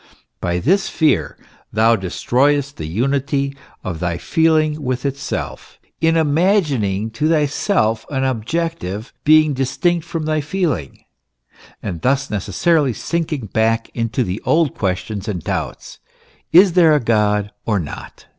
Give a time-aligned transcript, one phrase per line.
[0.39, 1.37] By this fear
[1.71, 9.13] thou destroyest the unity of thy feeling with itself, in imagining to thyself an objective
[9.23, 11.03] being distinct from thy feeling,
[11.83, 15.99] and thus necessarily sinking back into the old questions and doubts
[16.51, 18.25] is there a God or not?